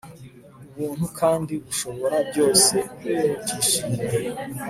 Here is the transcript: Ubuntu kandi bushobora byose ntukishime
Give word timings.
Ubuntu 0.69 1.05
kandi 1.19 1.53
bushobora 1.63 2.17
byose 2.29 2.75
ntukishime 2.99 4.01